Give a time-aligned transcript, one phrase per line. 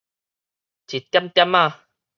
[0.03, 0.15] 一點點仔